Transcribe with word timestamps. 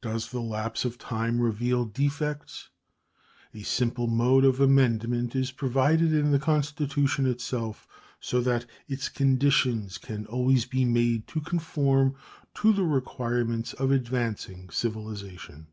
Does 0.00 0.30
the 0.30 0.40
lapse 0.40 0.84
of 0.84 0.96
time 0.96 1.40
reveal 1.40 1.84
defects? 1.84 2.68
A 3.52 3.64
simple 3.64 4.06
mode 4.06 4.44
of 4.44 4.60
amendment 4.60 5.34
is 5.34 5.50
provided 5.50 6.12
in 6.14 6.30
the 6.30 6.38
Constitution 6.38 7.26
itself, 7.26 7.84
so 8.20 8.40
that 8.42 8.64
its 8.86 9.08
conditions 9.08 9.98
can 9.98 10.24
always 10.26 10.66
be 10.66 10.84
made 10.84 11.26
to 11.26 11.40
conform 11.40 12.14
to 12.62 12.72
the 12.72 12.84
requirements 12.84 13.72
of 13.72 13.90
advancing 13.90 14.70
civilization. 14.70 15.66